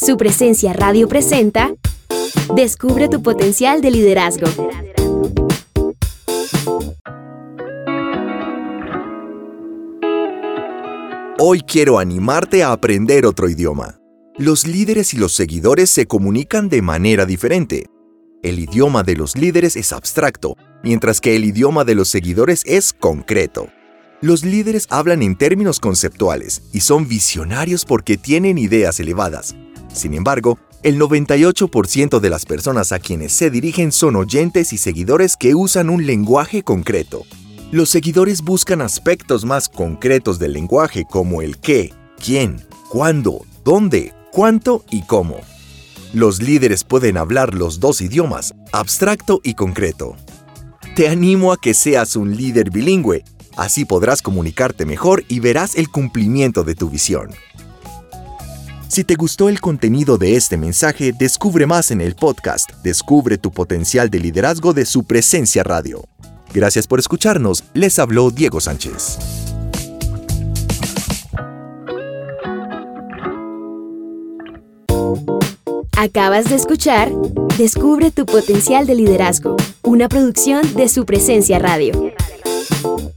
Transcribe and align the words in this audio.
Su 0.00 0.16
presencia 0.16 0.72
radio 0.72 1.06
presenta 1.08 1.74
Descubre 2.56 3.10
tu 3.10 3.22
potencial 3.22 3.82
de 3.82 3.90
liderazgo. 3.90 4.46
Hoy 11.38 11.60
quiero 11.60 11.98
animarte 11.98 12.62
a 12.62 12.72
aprender 12.72 13.26
otro 13.26 13.50
idioma. 13.50 13.98
Los 14.38 14.66
líderes 14.66 15.12
y 15.12 15.18
los 15.18 15.34
seguidores 15.34 15.90
se 15.90 16.06
comunican 16.06 16.70
de 16.70 16.80
manera 16.80 17.26
diferente. 17.26 17.84
El 18.42 18.58
idioma 18.58 19.02
de 19.02 19.16
los 19.16 19.36
líderes 19.36 19.76
es 19.76 19.92
abstracto, 19.92 20.56
mientras 20.82 21.20
que 21.20 21.36
el 21.36 21.44
idioma 21.44 21.84
de 21.84 21.94
los 21.94 22.08
seguidores 22.08 22.62
es 22.64 22.94
concreto. 22.94 23.68
Los 24.22 24.46
líderes 24.46 24.86
hablan 24.88 25.22
en 25.22 25.36
términos 25.36 25.78
conceptuales 25.78 26.62
y 26.72 26.80
son 26.80 27.06
visionarios 27.06 27.84
porque 27.84 28.16
tienen 28.16 28.56
ideas 28.56 28.98
elevadas. 28.98 29.54
Sin 29.92 30.14
embargo, 30.14 30.58
el 30.82 30.98
98% 30.98 32.20
de 32.20 32.30
las 32.30 32.46
personas 32.46 32.92
a 32.92 32.98
quienes 32.98 33.32
se 33.32 33.50
dirigen 33.50 33.92
son 33.92 34.16
oyentes 34.16 34.72
y 34.72 34.78
seguidores 34.78 35.36
que 35.36 35.54
usan 35.54 35.90
un 35.90 36.06
lenguaje 36.06 36.62
concreto. 36.62 37.24
Los 37.70 37.90
seguidores 37.90 38.42
buscan 38.42 38.80
aspectos 38.80 39.44
más 39.44 39.68
concretos 39.68 40.38
del 40.38 40.54
lenguaje 40.54 41.04
como 41.08 41.42
el 41.42 41.58
qué, 41.58 41.92
quién, 42.22 42.64
cuándo, 42.88 43.44
dónde, 43.64 44.14
cuánto 44.32 44.84
y 44.90 45.02
cómo. 45.02 45.36
Los 46.12 46.42
líderes 46.42 46.82
pueden 46.84 47.16
hablar 47.16 47.54
los 47.54 47.78
dos 47.78 48.00
idiomas, 48.00 48.54
abstracto 48.72 49.40
y 49.44 49.54
concreto. 49.54 50.16
Te 50.96 51.08
animo 51.08 51.52
a 51.52 51.56
que 51.56 51.74
seas 51.74 52.16
un 52.16 52.36
líder 52.36 52.70
bilingüe 52.70 53.22
Así 53.56 53.84
podrás 53.84 54.22
comunicarte 54.22 54.86
mejor 54.86 55.24
y 55.28 55.40
verás 55.40 55.76
el 55.76 55.90
cumplimiento 55.90 56.64
de 56.64 56.74
tu 56.74 56.88
visión. 56.88 57.30
Si 58.90 59.04
te 59.04 59.14
gustó 59.14 59.48
el 59.48 59.60
contenido 59.60 60.18
de 60.18 60.34
este 60.34 60.56
mensaje, 60.56 61.12
descubre 61.12 61.64
más 61.64 61.92
en 61.92 62.00
el 62.00 62.16
podcast 62.16 62.70
Descubre 62.82 63.38
tu 63.38 63.52
potencial 63.52 64.10
de 64.10 64.18
liderazgo 64.18 64.72
de 64.72 64.84
su 64.84 65.04
presencia 65.04 65.62
radio. 65.62 66.08
Gracias 66.52 66.88
por 66.88 66.98
escucharnos, 66.98 67.62
les 67.72 68.00
habló 68.00 68.32
Diego 68.32 68.60
Sánchez. 68.60 69.16
Acabas 75.96 76.50
de 76.50 76.56
escuchar 76.56 77.12
Descubre 77.58 78.10
tu 78.10 78.26
potencial 78.26 78.88
de 78.88 78.96
liderazgo, 78.96 79.56
una 79.84 80.08
producción 80.08 80.74
de 80.74 80.88
su 80.88 81.06
presencia 81.06 81.60
radio. 81.60 82.12